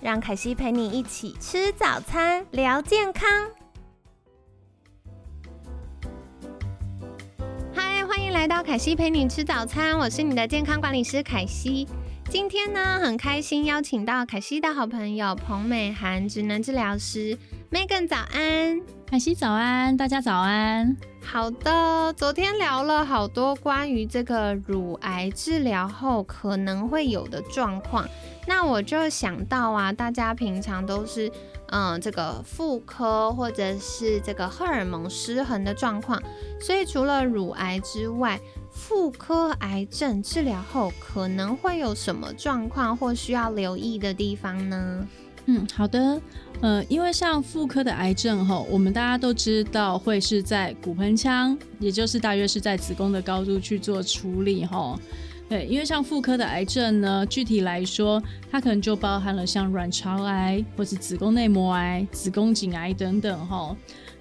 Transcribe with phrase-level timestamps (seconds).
[0.00, 3.28] 让凯西陪你一起吃早餐，聊健康。
[7.74, 11.88] 嗨，欢迎来到凯西陪你吃早餐，我是你的健康管理师凯西。
[12.30, 17.36] 今天呢，很开心邀请到凯西的好朋友彭美涵，职能治疗师
[17.72, 18.80] Megan，早安。
[19.04, 20.96] 凯西早安，大家早安。
[21.24, 28.06] 好的，昨天聊了好多关于这个乳癌治疗后可能会有的状况。
[28.48, 31.30] 那我就想到啊，大家平常都是
[31.66, 36.20] 嗯这个妇科或者是这个荷尔蒙失衡的状况，
[36.58, 38.40] 所以除了乳癌之外，
[38.70, 45.06] 妇科癌症治疗后可能会有什么状况或需要留意的地方呢？
[45.44, 46.20] 嗯，好的，
[46.60, 54.98] 呃，因为像妇科的癌症哈，我们大家都知道会是在骨盆腔，也就是大约是在子宫的高度去做处理哈。
[55.48, 63.74] 对，因为像妇科的癌症呢，具体来说，它可能就包含了像卵巢癌或是子宫内膜癌、子宫颈癌等等哈。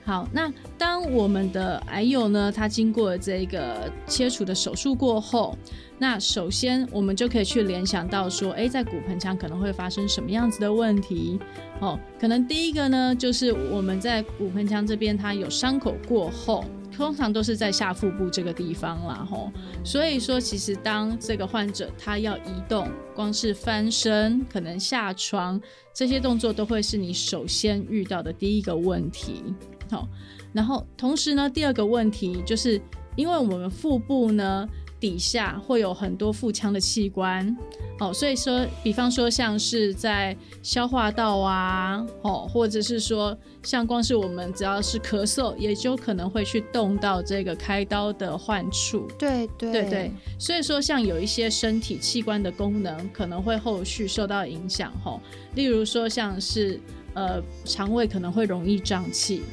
[0.06, 5.58] 好，那当我们的癌友呢，他经过这个切除的手术过后，
[6.00, 11.40] 那首先我们就可以去联想到说，哎，在骨盆腔可能会发生什么样子的问题？
[11.80, 16.64] 哦，可能第一个呢，就是我们在骨盆腔这边它有伤口过后。
[16.90, 19.52] 通常都是在下腹部这个地方啦，吼，
[19.84, 25.62] 所以说其实当这个患者他要移动，光是翻身、可能下床
[25.94, 29.44] 这些动作，都会是你首先遇到的第一个问题，
[29.92, 30.08] 好，
[30.54, 32.82] 然后同时呢，第二个问题就是
[33.16, 34.68] 因为我们腹部呢。
[35.00, 37.56] 底下会有很多腹腔的器官，
[38.00, 49.08] 哦，所以说，比方说像是在消化道啊，哦，或者是说像光是我们只要是咳嗽，也就可能会去动到这个开刀的患处。
[49.20, 55.22] 对对对对，所以说像有一些身体器官的功能可能会后续受到影响，吼，
[55.54, 56.80] 例如说像是
[57.14, 59.44] 呃肠胃可能会容易胀气，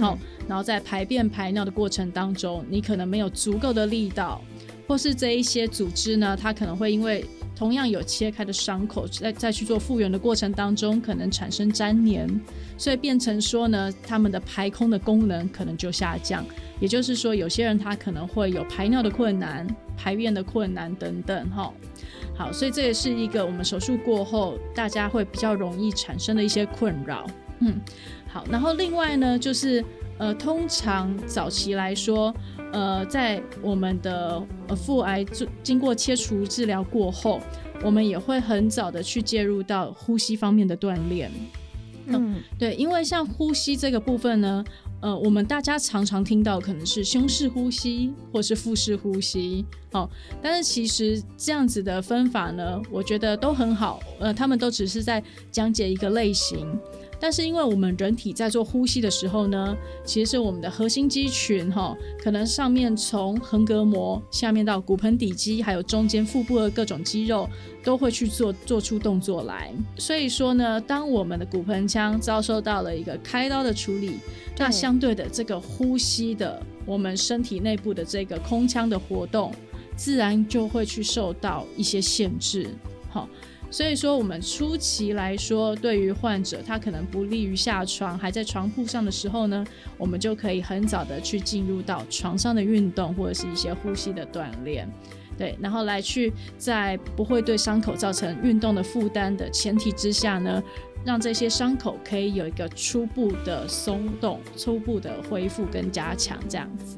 [0.00, 4.42] 好，然后在排便排尿的过程当中，你可能没有足够的力道。
[4.88, 12.40] 或是这一些组织呢，它可能会因为同样有切开的伤口，在再去做复原的过程当中，可能产生粘连，
[12.78, 16.44] 所以变成说呢，他们的排空的功能可能就下降。
[16.80, 19.66] 也就是说，有些人他可能会有排尿的困难、
[19.96, 21.70] 排便的困难等等，哈。
[22.34, 27.26] 好，所以这也是一个我们手术过后大家会比较容易产生的一些困扰。
[27.60, 27.80] 嗯，
[28.28, 29.84] 好，然后另外呢，就是
[30.18, 32.34] 呃，通常早期来说。
[32.70, 35.24] 呃，在我们的呃腹癌
[35.62, 37.40] 经过切除治疗过后，
[37.82, 41.30] 我们也会很早的去介入到呼吸方面的锻炼。
[42.08, 44.62] 嗯，对，因为像呼吸这个部分呢，
[45.00, 50.06] 呃，我们大家常常听到可能是胸式呼吸或是腹式呼吸，哦，
[50.42, 56.78] 但是其实这样子的分法呢，我觉得都很好，呃，他们都只是在讲解一个类型。
[57.20, 67.48] 但是，因为我们人体在做呼吸的时候呢，其实是我们的核心肌群哈，可能上面从横膈膜下面到骨盆底肌，还有中间腹部的各种肌肉
[67.82, 69.72] 都会去做做出动作来。
[69.96, 74.18] 所以说呢，当我们的骨盆腔遭受到了一个开刀的处理，
[74.56, 79.52] 那相对的这个呼吸的我们身体内部的这个空腔的活动，
[79.96, 82.68] 自然就会去受到一些限制，
[83.10, 83.28] 好。
[83.70, 89.64] 所以说，我们初期来说，对于患者他可能不利于下床，还在床铺上的时候呢，
[89.98, 94.88] 我们就可以很早的去进入到床上的运动或者是一些呼吸的锻炼，
[95.36, 100.62] 对，然后来去在不会对伤口造成运动的负担的前提之下呢，
[101.04, 106.96] 让这些伤口可以有一个初步的松动、初步的恢复跟加强这样子。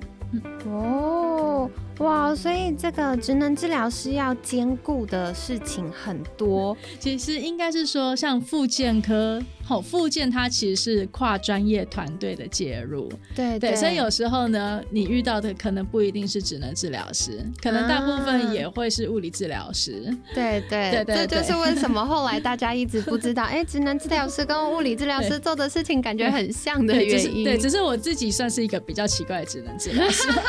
[0.66, 1.68] 哦。
[2.00, 6.76] 哇，所以这个职能治疗师要兼顾的事情很多。
[6.98, 13.12] 其实应该是说，像复健科，好，复健它其实是跨专业团队的介入。
[13.34, 20.16] 对对，所以有时候呢，你遇到的可能不一定是职能治疗师，可能大部分也会是物理治疗师。
[20.34, 27.44] 对对对，这就是为什么后来大家一直不知道， 哎，职能治疗师跟物理治疗师做的事情感觉很像的原因。
[27.44, 30.26] 对，只是我自己算是一个比较奇怪的职能治疗师。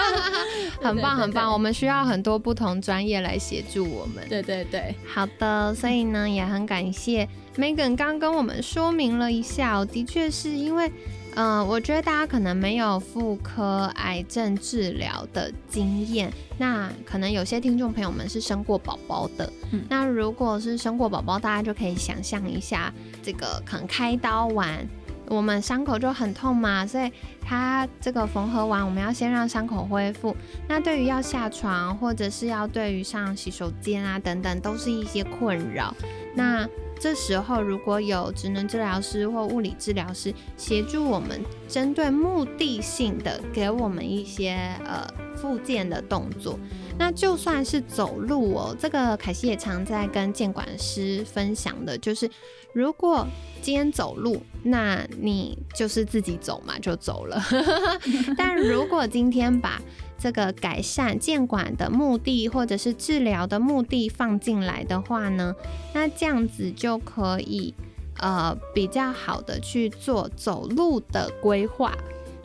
[0.81, 1.40] 很棒很棒。
[1.41, 4.27] 棒，我们需要很多不同专业来协助我们。
[4.29, 10.91] 对对对，好的，所以呢也很感谢 Megan 刚跟我们说明了一下，的确是因为。
[11.33, 19.49] 嗯，我觉得大家可能没有妇科癌症治疗的经验，那可能有些听众朋友们是生过宝宝的。
[19.71, 24.85] 嗯，那如果是生过宝宝，大家就可以想象一下，这个可能开刀完，
[25.27, 30.35] 我们伤口就很痛嘛，所以它这个缝合完，我们要先让伤口恢复。
[30.67, 35.95] 那对于要下床，或者是要对于上洗手间啊等等，都是一些困扰。
[36.35, 36.67] 那
[36.99, 46.59] 这时候，如果有职能治疗师或物理治疗师协助我们，针对目的性的给我们一些呃复健的动作，
[46.97, 52.29] 那就算是走路哦，这个凯西也常在跟监管师分享的，就是
[52.73, 53.27] 如果
[53.61, 57.41] 今天走路，那你就是自己走嘛，就走了。
[58.37, 59.81] 但如果今天把
[60.19, 65.55] 这个改善健管的目的，或者是治疗的目的放进来的话呢，
[65.93, 67.73] 那这样子就可以
[68.19, 71.95] 呃比较好的去做走路的规划。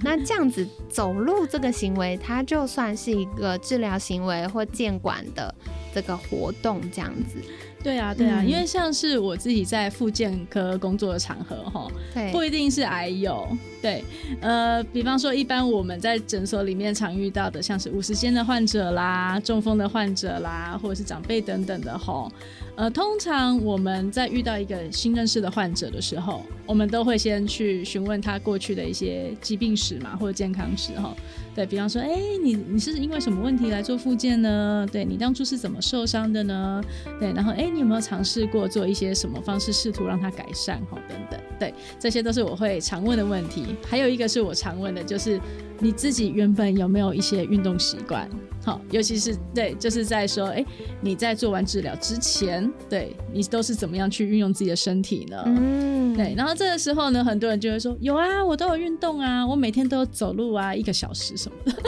[0.01, 5.55] 那这样子走路这个行为，它就算是一个治疗行为或监管的
[5.95, 7.39] 这个活动，这样子。
[7.83, 11.89] 对啊，对啊，因为像是我自己在复健科工作的场合，哈，
[12.33, 13.47] 不一定是癌友，
[13.81, 14.05] 对，
[14.41, 22.29] 呃，比方说一般我们在诊所里面常遇到的，像是五十肩的患者啦、中风的患者啦，或者是长辈等等的，哈。
[22.77, 31.17] 呃，通常我们在遇到一个新认识的患者的时候，我们都会先去询问他过去的一些疾病史嘛，或者健康史哈。
[31.55, 34.87] 对比方说，哎，你你是因为什么问题来做复健呢？
[34.93, 36.83] 对你当初是怎么受伤的呢？
[37.19, 40.99] 对，然后哎，你有没有尝试过做一些什么方式，试图让他改善哈？
[41.09, 43.75] 等等，对，这些都是我会常问的问题。
[43.87, 45.41] 还有一个是我常问的，就是
[45.79, 48.29] 你自己原本有没有一些运动习惯？
[48.67, 50.65] 好，尤其是对，就是在说，哎，
[51.01, 55.41] 你在做完治疗之前，对你都是怎么样去运用自己的身体呢？
[55.47, 56.35] 嗯，对。
[56.37, 61.81] 然后这个时候呢，很多人就会说，有啊，我都有运动啊，我每天都有走路啊，一个小时什么的。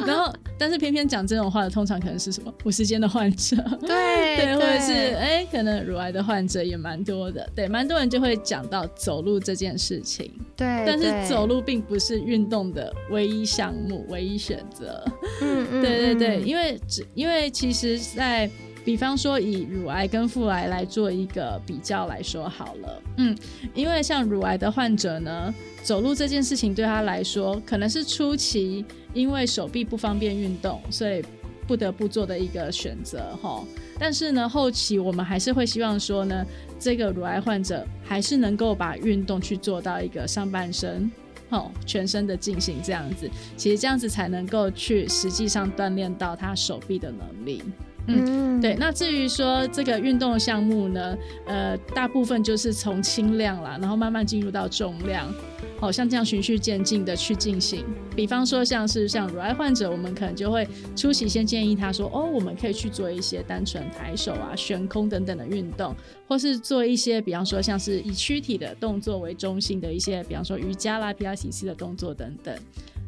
[0.06, 10.32] 然后，但是偏偏讲这种话的，通常可能是什么五十肩的患者，对对，或者是哎，可能乳癌的患者也蛮多的，对，蛮多人就会讲到走路这件事情。
[10.56, 15.04] 对，但是走路并不是运动的唯一项目、唯一选择。
[15.42, 18.50] 嗯嗯，对对对，因为只因为其实，在
[18.84, 23.36] 比方说以乳癌跟腹癌来做一个比较来说好了，嗯，
[23.74, 25.52] 因为像乳癌的患者呢，
[25.82, 31.24] 走路这件事情对他来说，可能是初期因为手臂不方便运动，所以
[31.66, 33.64] 不得不做的一个选择哈。
[33.98, 36.44] 但是呢，后期我们还是会希望说呢。
[36.78, 41.10] 这个乳癌患者还是能够把运动去做到一个上半身、
[41.50, 47.62] 哦全身的进行这样子，其实这样子才能够去实际上锻炼到他手臂的能力。
[48.06, 48.74] 嗯，对。
[48.76, 51.16] 那至于说这个运动项目呢，
[51.46, 55.32] 呃，大部分就是从轻量啦，然后慢慢进入到重量。
[55.78, 60.66] 好像这样循序渐进的去进行，比方说像是像乳癌患者，我们可能就会
[60.96, 65.94] 初期先建议他说，哦，我们可以去做一些单纯抬手啊、悬空等等的运动，
[66.26, 72.56] 或是做一些比方说像是以躯体的动作为中心的一些，比方说瑜伽啦、皮拉提斯的动作等等。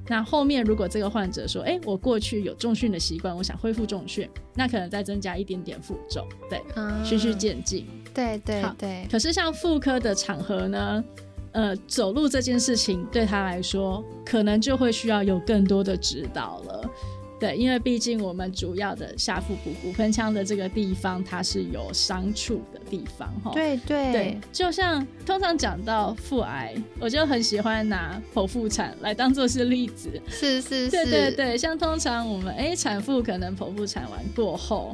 [0.09, 6.61] 那后面如果这个患者说，哎，我过去有重训的习惯，我想恢复重训，那可能再增加一点点负重，对，
[7.05, 7.87] 循序渐进。
[8.15, 9.07] 对对对。
[9.11, 11.05] 可是像妇科的场合呢？
[11.53, 16.91] 呃，走路这件事情对他来说，可能就会需要有更多的指导了。
[17.39, 23.53] 对，因为毕竟我们主要的下腹部骨盆腔的这个地方，它是有伤处的地方，哈。
[23.55, 30.11] 对对对，就像通常讲到腹癌，我就很喜欢拿剖腹产来当做是例子。
[30.29, 30.91] 是是是。
[30.91, 34.93] 对对对，像通常我们哎，产妇可能剖腹产完过后。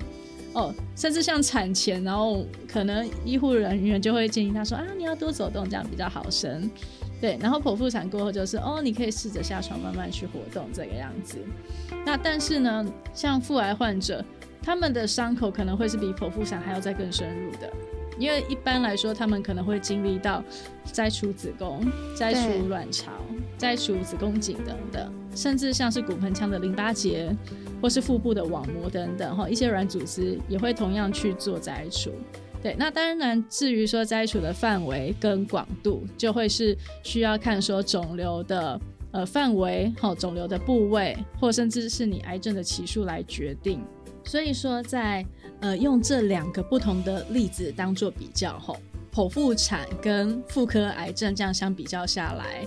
[0.53, 6.71] 哦，甚至像产前，然后可能医护人员就会建议他说啊，你要多走动，这样比较好生。
[7.25, 11.39] 对，然后剖腹产过后就是哦，你可以试着下床慢慢去活动这个样子。
[12.05, 14.23] 那但是呢，像腹癌患者，
[14.63, 17.73] 他们的伤口可能会是比剖腹产还要再更深入的，
[18.19, 20.45] 因为一般来说他们可能会经历到
[20.93, 21.83] 摘除子宫、
[22.15, 23.11] 摘除卵巢、
[23.57, 27.35] 摘除子宫颈等等，甚至像是骨盆腔的淋巴结。
[27.83, 32.11] 或是腹部的网膜等等哈，一些软组织也会同样去做摘除。
[32.65, 38.81] 对，那当然，至于说摘除的范围跟广度，就会是需要看说肿瘤的
[39.11, 43.85] 呃范围、哈肿瘤的部位，或甚至是你癌症的期数来决定。
[44.25, 45.23] 所以说，在
[45.61, 48.79] 呃用这两个不同的例子当做比较后，
[49.13, 52.67] 剖腹产跟妇科癌症这样相比较下来，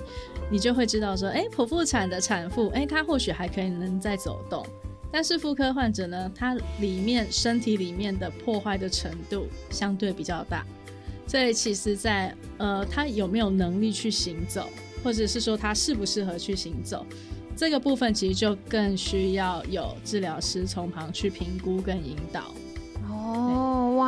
[0.52, 4.64] 你就会知道说，哎，剖腹产的产妇，哎，她或许还可以能再走动。
[5.18, 10.64] 但是妇科患者呢，他里面身体里面的破坏的程度相对比较大，
[11.26, 14.70] 所以其实，在呃，他有没有能力去行走，
[15.04, 17.04] 或者是说他适不适合去行走，
[17.56, 22.54] 这个部分其实就更需要有治疗师从旁去评估跟引导。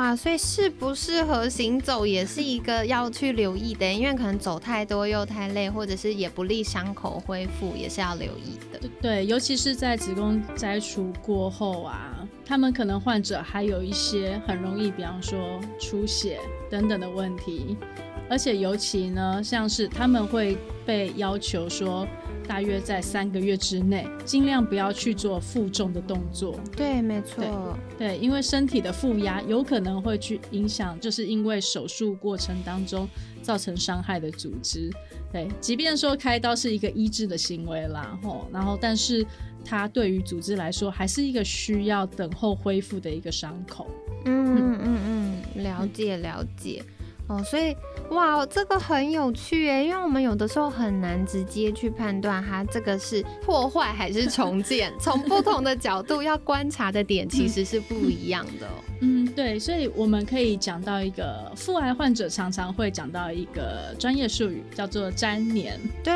[0.10, 8.90] 哦，哇，所以适不适合行走也是一个要去留意的，因为可能走太多又太累，或者是也不利伤口恢复，也是要留意的。
[9.02, 16.40] 对，尤其是在子宫摘除过后啊，他们可能患者还有一些很容易，比方说出血
[16.70, 17.78] 等等的问题，
[18.30, 22.08] 而且尤其呢，像是他们会被要求说。
[22.50, 26.60] 大约在三个月之内，尽量不要去做负重的动作。
[26.76, 27.78] 对，没错。
[27.96, 33.08] 对，因为身体的负压有可能会去影响，就是因为手术过程当中
[33.44, 34.90] 造成伤害的组织。
[35.32, 39.24] 对，即便说开刀是一个医治的行为啦，吼，然后但是
[39.64, 43.86] 它对于组织来说，还是一个需要等候恢复的一个伤口。
[44.26, 45.00] 嗯嗯嗯
[45.56, 46.84] 嗯，了解了解。
[47.28, 47.76] 哦，所以
[48.10, 58.68] 哇，这个很有趣诶，因为我们有的时候很难直接去判断它这个是破坏还是重建，从不同的角度要观察的点其实是不一样的。
[59.02, 65.80] 嗯，对，所以我们可以讲到一个腹癌患者常常会讲到一个专业术语，叫做粘连。
[66.04, 66.14] 对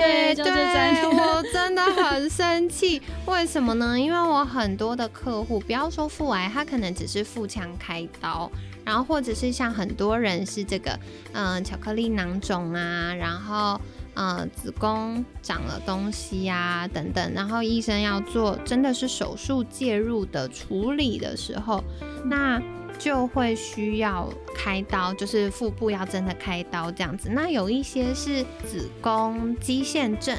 [0.00, 1.08] 对，叫做粘连。
[1.08, 3.98] 我真的很生气，为什么呢？
[3.98, 8.50] 因为我很多的客户，不要说腹癌，他可能只是腹腔开刀。
[8.84, 10.98] 然后或者是像很多人是这个，
[11.32, 13.80] 嗯，巧克力囊肿啊，然后，
[14.14, 21.84] 嗯，子宫长了东西呀，等等，然后医生要做真的是手术介入的处理的时候，
[22.24, 22.60] 那
[22.98, 27.28] 就会需要开刀，就是腹部要真的开刀这样子。
[27.30, 30.36] 那有一些是子宫肌腺症。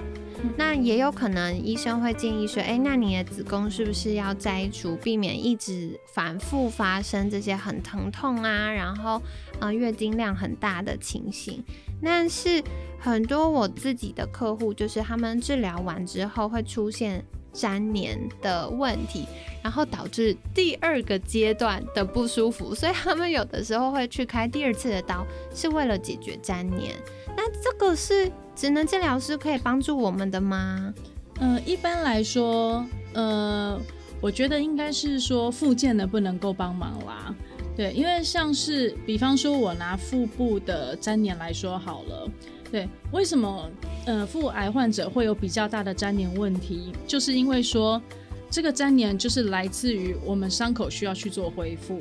[0.58, 9.22] 那也有可能，医生会建议说，哎，那你的子宫是不是要摘除，避免一直反复发生这些很疼痛啊，然后，
[9.60, 11.64] 呃，月经量很大的情形。
[12.02, 12.64] 但是
[12.98, 17.24] 很多我自己的客户，就是他们治疗完之后会出现
[17.60, 19.26] 粘连的问题，
[19.64, 26.96] 然后导致第二个阶段的不舒服，所以他们有的时候会去开第二次的刀，是为了解决粘连。
[27.36, 28.32] 那这个是。
[28.56, 30.94] 职能治疗师可以帮助我们的吗？
[31.40, 33.80] 嗯，一般来说，呃，
[34.20, 37.34] 我觉得应该是说附件的不能够帮忙啦。
[37.78, 42.30] 对，因为像是比方说，我拿腹部的粘连来说好了。
[42.72, 43.70] 对，为什么
[44.06, 46.92] 呃腹癌患者会有比较大的粘连问题？
[47.08, 48.02] 就是因为说
[48.50, 52.00] 这个粘连就是来自于我们伤口需要去做恢复。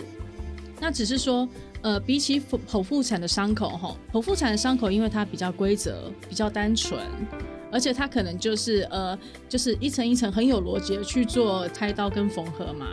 [0.80, 1.48] 那只是说。
[1.80, 7.00] 呃，比起剖剖腹产的伤口，哈，剖腹产的伤口因为它比较规则、比较单纯，
[7.70, 9.16] 而且它可能就是呃，
[9.48, 12.88] 就是一层一层很有逻辑的去做开刀跟缝合嘛。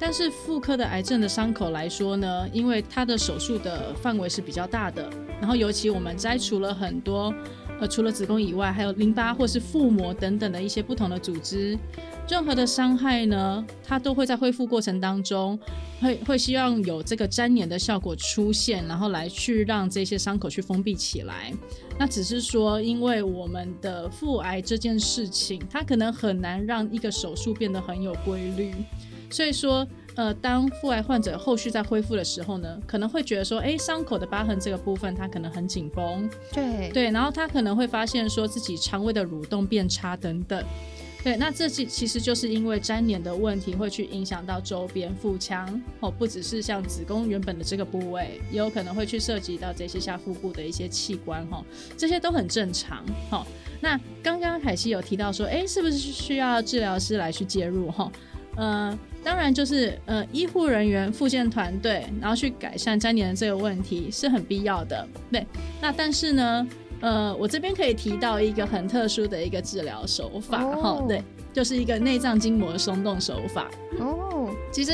[0.00, 7.32] 但是妇科的癌症的伤口来说呢，因为它的手术的范围是比较大的，然后尤其我们摘除了很多，
[7.78, 11.78] 呃，除了子宫以外，还有淋巴或是腹膜等等的一些不同的组织。
[12.26, 15.58] 任何的伤害呢，它都会在恢复过程当中，
[16.00, 21.52] 会会希望有这个粘连的效果出现，然后来去让这些伤口去封闭起来。
[21.98, 28.72] 那只是说，因为我们的腹癌这件事情，它可能很难让一个手术变得很有规律。
[29.30, 40.62] 所以说，呃，当腹癌患者后续在恢复的时候呢，可能会觉得说，哎，伤口的疤痕这个部分它可能很紧绷，对对，然后他可能会发现说自己肠胃的蠕动变差等等。
[41.22, 51.62] 对，那这其其实就是因为粘连的问题，会去影响到周边腹腔哦，不只是像子宫原本的这个部位，也有可能会去涉及到这些下腹部的一些器官哈，
[51.94, 53.46] 这些都很正常哈。
[53.82, 58.10] 那刚刚凯西有提到说，哎，是不是需要治疗师来去介入哈？
[58.56, 65.06] 呃，当然就是呃，医护人员、复健团队，然后去改善粘连的这个问题是很必要的。
[65.30, 65.46] 对，
[65.80, 66.66] 那但是呢？
[67.02, 73.70] 呃，我这边可以提到一个很特殊的一个治疗手法，哈，对，就是一个内脏筋膜松动手法。
[73.98, 74.92] 哦，其实，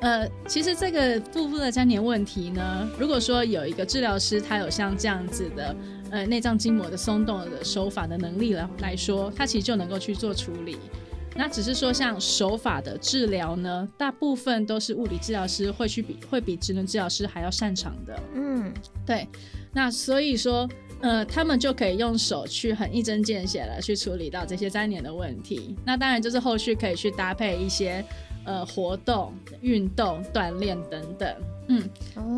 [0.00, 5.76] 呃，其实这个腹部的粘连问题呢，如果说有一个治疗师，他有像这样子的，
[6.10, 10.76] 呃，内脏筋膜的松动的手法的能力来来说，他其实就能够去做处理。
[11.36, 18.18] 那只是说，像手法的治疗呢，大部分都是物理治疗师会去比，会比职能治疗师还要擅长的。
[18.34, 18.72] 嗯，
[19.06, 19.28] 对。
[19.72, 20.68] 那所以说。
[21.00, 25.76] 呃，他们就可以用手去很一针见血的去处理到这些粘连的问题。
[25.84, 28.02] 那当然就是后续可以去搭配一些
[28.46, 31.34] 呃活动、运动、锻炼等等。
[31.68, 31.90] 嗯，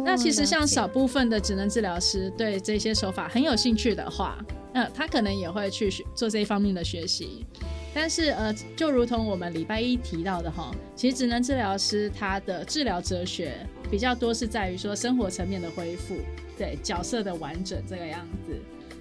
[0.04, 4.36] 那其实像少部分的职能治疗师对这些手法很有兴趣的话，
[4.76, 7.46] 那他可能也会去学做这一方面的学习。
[7.94, 13.56] 但是呃，就如同我们礼拜一提到的哈，其实职能治疗师他的治疗哲学
[13.90, 16.14] 比较多是在于说生活层面的恢复，
[16.58, 18.52] 对角色的完整这个样子。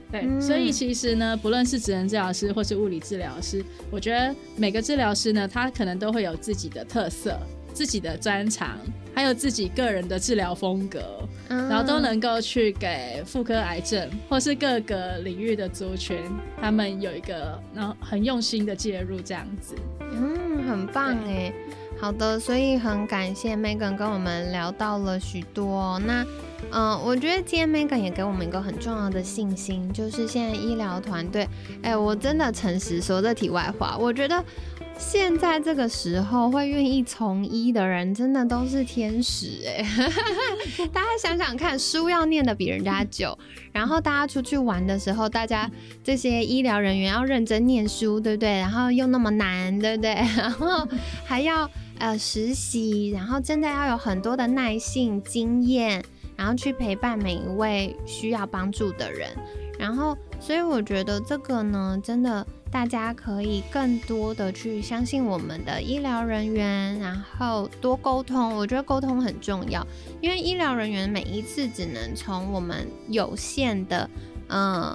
[0.10, 7.38] 对，所以其实呢，不论是职能治疗师或是物理治疗师，我觉得每个治疗师呢，他可能都会有自己的特色、
[7.75, 8.77] 自己的专长，
[9.13, 11.01] 还有自己个人的治疗风格，
[11.50, 16.17] 然后都能够去给妇科癌症或是各个领域的族群，
[16.62, 19.75] 他们有一个然后很用心的介入这样子。
[20.00, 21.53] 嗯，很棒哎。
[21.98, 25.98] 好的，所以很感谢 Megan 跟我们聊到了许多。
[26.00, 26.25] 那，
[26.70, 31.48] 嗯，我觉得今天 Megan 也给我们一个很重要的信心，就是现在医疗团队，
[31.82, 34.44] 哎，我真的诚实说这题外话，我觉得
[34.98, 39.86] 现在这个时候会愿意从医的人，真的都是天使哎。
[40.92, 43.38] 大家想想看，书要念的比人家久，
[43.72, 45.70] 然后大家出去玩的时候，大家
[46.04, 48.50] 这些医疗人员要认真念书，对不对？
[48.60, 50.14] 然后又那么难，对不对？
[50.38, 50.88] 然后
[51.25, 51.70] 还要。
[51.98, 56.04] 呃，实习，然后真的要有很多的耐性、经验，
[56.36, 59.30] 然后去陪伴每一位需要帮助的人。
[59.80, 68.53] 然后，所以我觉得这个呢，真的大家可以更多的去相信我们的医疗人员，然后多沟通。
[68.53, 69.88] 我觉得沟通很重要，
[70.20, 74.10] 因为医疗人员每一次只能从我们有限的
[74.50, 74.94] 嗯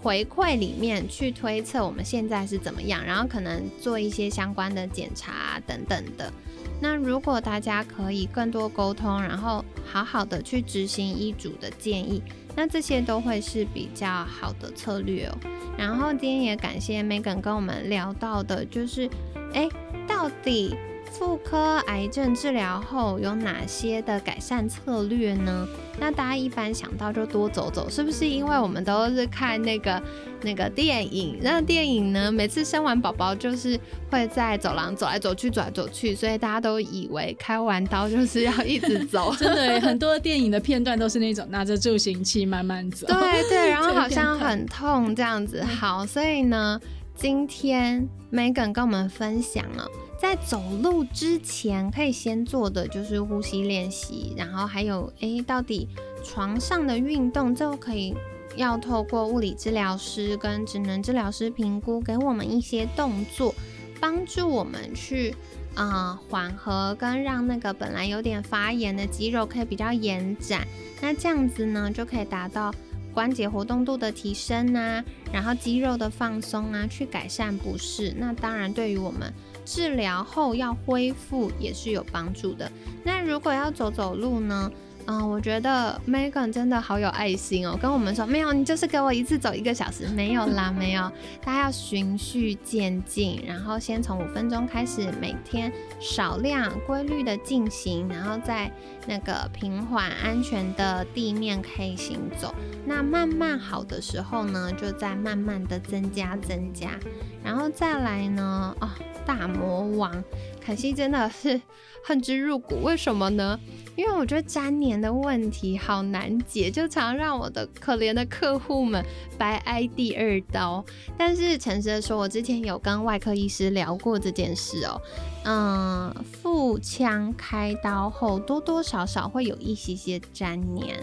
[0.00, 6.32] 回馈里面去推测我们现在是怎么样，然后可能做一些相关的检查等等的。
[6.80, 12.22] 那如果大家可以更多沟通，然后好好的去执行医嘱的建议，
[12.54, 15.38] 那这些都会是比较好的策略哦。
[15.78, 19.08] 然后今天也感谢 Megan 跟我们聊到的，就是
[19.52, 19.68] 哎，
[20.06, 20.76] 到底。
[21.10, 25.66] 妇科癌症治疗后有哪些的改善策略呢？
[25.98, 28.28] 那大家一般想到就多走走，是不是？
[28.28, 30.02] 因为我们都是看那个
[30.42, 33.78] 那个电影，那电影呢，每次生完宝宝就是
[34.10, 39.34] 会在走廊走来走去，走来走去，所以大家都以为开完刀就是要一直走。
[39.36, 43.06] 真的，很多电影的片段都是那种拿着助行器慢慢走。
[43.06, 45.64] 对对，然后好像很痛这样子。
[45.64, 46.78] 好，所以呢，
[47.14, 49.88] 今天 Megan 跟我们分享了。
[50.18, 55.88] 在走路之前，可以先做的就是呼吸练习，然后还有，诶，到底
[56.24, 58.14] 床上的运动，这可以
[58.56, 63.54] 要透过物理治疗师跟职能治疗师评估，给我们一些动作，
[64.00, 65.34] 帮助我们去
[65.74, 70.66] 啊缓和跟让那个本来有点发炎的肌肉可以比较延展，
[71.02, 72.74] 那这样子呢，就可以达到
[73.12, 78.14] 关节活动度的提升啊，然后肌肉的放松啊，去改善不适。
[78.16, 79.30] 那当然，对于我们。
[79.66, 82.70] 治疗后要恢复也是有帮助的。
[83.04, 84.70] 那如果要走走路呢？
[85.08, 91.02] 嗯，我觉得 Megan 真的好有爱心哦，跟我们说没有，你就是给我一次走一个小时，没有啦，没有，
[91.44, 98.68] 大家要循序渐进，然后先从五分钟开始，每天少量规律的进行，然后在
[99.06, 102.52] 那个平缓安全的地面可以行走。
[102.84, 106.98] 那慢慢好的时候呢，就再慢慢的增加增加，
[107.44, 108.88] 然后再来呢，哦，
[109.24, 110.24] 大魔王。
[110.64, 111.60] 可惜真的是
[112.04, 113.56] 恨之入骨，为什么呢？
[113.96, 119.04] 因为我觉得粘连的问题好难解，就常让我的可怜的客户们
[119.36, 120.84] 白挨第二刀。
[121.16, 125.00] 但是诚实的说，我之前有跟外科医师聊过这件事哦。
[125.44, 130.96] 嗯，腹腔开刀后多多少少会有一些些粘连，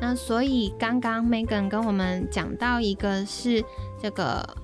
[0.00, 3.64] 那所以刚刚 Megan 跟我们讲到一个是
[4.00, 4.56] 这个。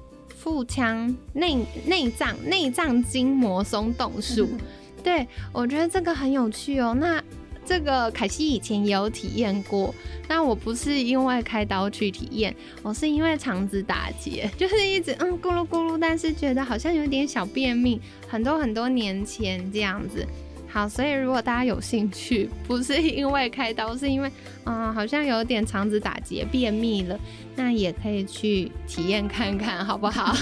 [0.43, 4.49] 腹腔内内脏内脏筋膜松动术，
[5.05, 6.97] 对我觉得这个很有趣哦。
[6.99, 7.23] 那
[7.71, 9.95] 这个凯西以前也有体验过，
[10.27, 12.53] 那我不是因为开刀去体验，
[12.83, 20.27] 我是因为肠子打结， 就是一直嗯咕噜咕噜，但是觉得好像有点小便秘，很多很多年前这样子。
[20.69, 24.29] 好，所以如果大家有兴趣，不是因为开刀，是因为，
[24.65, 27.17] 嗯，好像有点肠子打结、便秘了，
[27.55, 30.35] 那也可以去体验看看，好不好？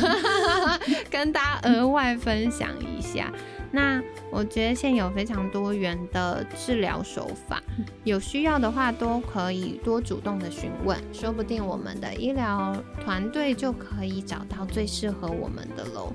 [1.11, 3.31] 跟大家额外分享一下。
[3.70, 7.62] 那我觉得现有非常多元的治疗手法，
[8.04, 16.12] 有需要的话都可以多主动的询问，说不定我们的医疗团队就可以找到最适合我们的喽。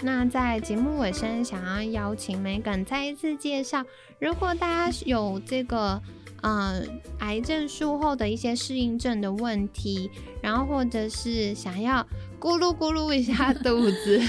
[0.00, 3.84] 那在节目尾声，想要邀请 Megan 再一次介绍，
[4.18, 6.00] 如果大家有这个
[6.42, 6.82] 呃
[7.20, 10.10] 癌症术后的一些适应症的问题，
[10.42, 12.06] 然后或者是想要
[12.44, 14.20] 咕噜咕噜一下肚子，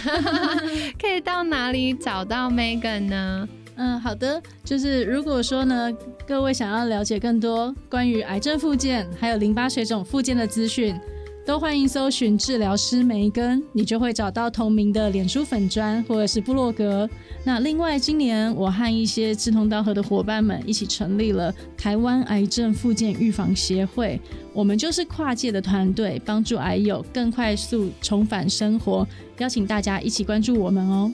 [0.97, 3.45] 可以到哪里找到 Megan 呢？
[3.75, 5.91] 嗯，好的，就是如果说呢，
[6.25, 10.97] 各位想要了解更多关于癌症复健还有淋巴水肿复健的资讯。
[11.45, 17.07] 都欢迎搜寻治疗师梅根，你就会找到同名的脸书粉砖或者是部落格。
[17.43, 24.19] 那另外，今年我和一些志同道合的伙伴们一起成立了台湾癌症复健预防协会，
[24.53, 29.07] 我们就是跨界的团队，帮助癌友更快速重返生活。
[29.37, 31.11] 邀请大家一起关注我们哦。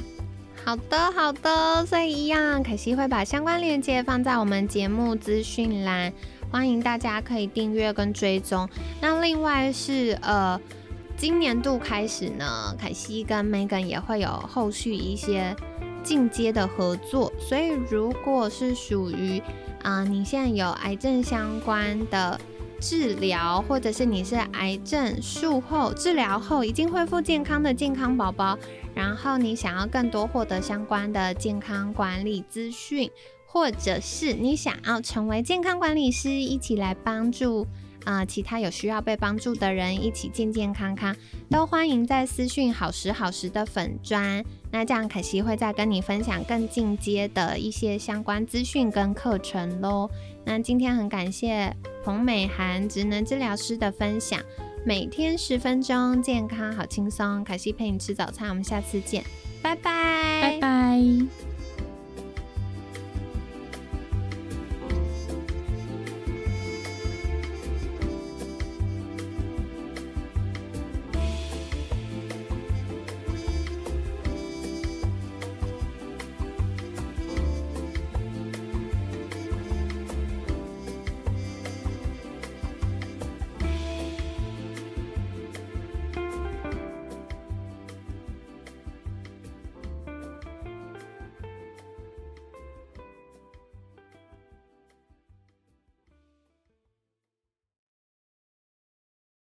[0.63, 6.13] 好的，好的，所以一样，可惜会把相关链接放在我们节目资讯栏。
[6.51, 8.67] 欢迎大家可以订阅跟追踪。
[8.99, 10.59] 那另外是呃，
[11.15, 15.55] 今年度开始呢，凯西跟 Megan 也会有后续一些
[16.03, 17.31] 进阶的合作。
[17.39, 19.41] 所以如果是属于
[19.81, 22.39] 啊，你现在有癌症相关的
[22.81, 28.57] 治疗，或者是你是癌症术后治疗后已经恢复健康的健康宝宝，
[28.93, 33.09] 然后你想要更多获得相关的健康管理资讯。
[33.53, 37.67] 或者是你想要成为健康管理师，一起来帮助
[38.05, 41.13] 啊其他有需要被帮助的人，一起健健康康，
[41.49, 44.41] 都欢迎在私讯好时好时的粉砖。
[44.71, 50.09] 那这样可惜会再跟你分享更进阶的一些相关资讯跟课程喽。
[50.45, 54.39] 那今天很感谢彭美涵职能治疗师的分享，
[54.85, 57.43] 每天十分钟，健康好轻松。
[57.43, 59.25] 凯西陪你吃早餐，我们下次见，
[59.61, 61.50] 拜拜，拜拜。